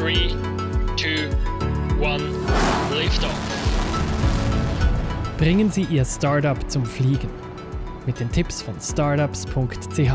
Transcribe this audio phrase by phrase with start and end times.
[0.00, 0.14] 3,
[0.96, 1.28] 2,
[2.00, 2.22] 1,
[2.94, 3.38] Liftoff.
[5.36, 7.28] Bringen Sie Ihr Startup zum Fliegen.
[8.06, 10.12] Mit den Tipps von startups.ch.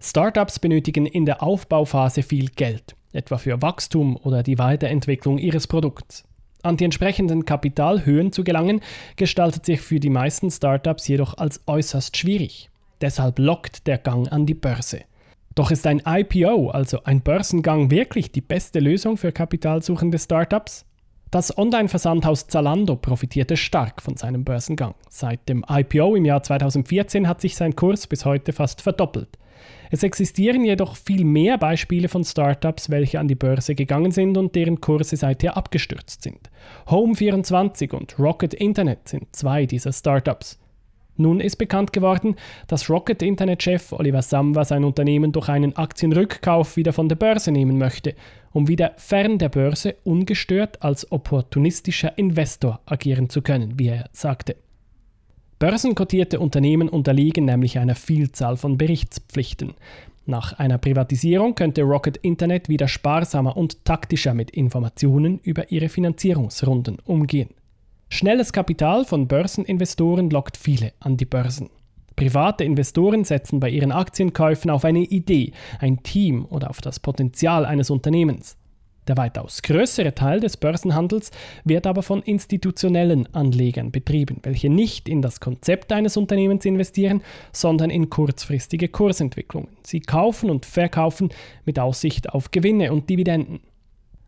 [0.00, 6.24] Startups benötigen in der Aufbauphase viel Geld, etwa für Wachstum oder die Weiterentwicklung ihres Produkts.
[6.60, 8.82] An die entsprechenden Kapitalhöhen zu gelangen,
[9.16, 12.68] gestaltet sich für die meisten Startups jedoch als äußerst schwierig.
[13.00, 15.04] Deshalb lockt der Gang an die Börse.
[15.58, 20.86] Doch ist ein IPO, also ein Börsengang, wirklich die beste Lösung für kapitalsuchende Startups?
[21.32, 24.94] Das Online-Versandhaus Zalando profitierte stark von seinem Börsengang.
[25.10, 29.36] Seit dem IPO im Jahr 2014 hat sich sein Kurs bis heute fast verdoppelt.
[29.90, 34.54] Es existieren jedoch viel mehr Beispiele von Startups, welche an die Börse gegangen sind und
[34.54, 36.50] deren Kurse seither abgestürzt sind.
[36.86, 40.60] Home24 und Rocket Internet sind zwei dieser Startups.
[41.20, 42.36] Nun ist bekannt geworden,
[42.68, 47.76] dass Rocket Internet-Chef Oliver Samwa sein Unternehmen durch einen Aktienrückkauf wieder von der Börse nehmen
[47.76, 48.14] möchte,
[48.52, 54.54] um wieder fern der Börse ungestört als opportunistischer Investor agieren zu können, wie er sagte.
[55.58, 59.74] Börsenkotierte Unternehmen unterliegen nämlich einer Vielzahl von Berichtspflichten.
[60.24, 66.98] Nach einer Privatisierung könnte Rocket Internet wieder sparsamer und taktischer mit Informationen über ihre Finanzierungsrunden
[67.04, 67.48] umgehen.
[68.10, 71.68] Schnelles Kapital von Börseninvestoren lockt viele an die Börsen.
[72.16, 77.64] Private Investoren setzen bei ihren Aktienkäufen auf eine Idee, ein Team oder auf das Potenzial
[77.64, 78.56] eines Unternehmens.
[79.06, 81.30] Der weitaus größere Teil des Börsenhandels
[81.64, 87.22] wird aber von institutionellen Anlegern betrieben, welche nicht in das Konzept eines Unternehmens investieren,
[87.52, 89.70] sondern in kurzfristige Kursentwicklungen.
[89.82, 91.28] Sie kaufen und verkaufen
[91.66, 93.60] mit Aussicht auf Gewinne und Dividenden.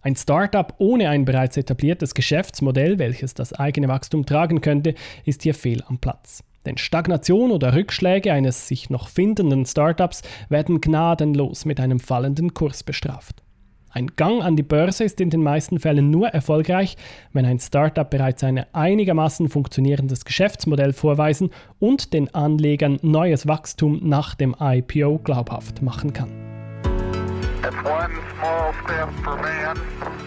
[0.00, 5.54] Ein Startup ohne ein bereits etabliertes Geschäftsmodell, welches das eigene Wachstum tragen könnte, ist hier
[5.54, 6.44] fehl am Platz.
[6.66, 12.82] Denn Stagnation oder Rückschläge eines sich noch findenden Startups werden gnadenlos mit einem fallenden Kurs
[12.82, 13.42] bestraft.
[13.90, 16.96] Ein Gang an die Börse ist in den meisten Fällen nur erfolgreich,
[17.32, 24.34] wenn ein Startup bereits ein einigermaßen funktionierendes Geschäftsmodell vorweisen und den Anlegern neues Wachstum nach
[24.34, 26.47] dem IPO glaubhaft machen kann.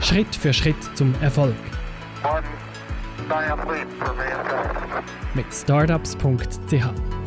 [0.00, 1.54] Schritt für Schritt zum Erfolg.
[5.34, 7.21] Mit startups.ch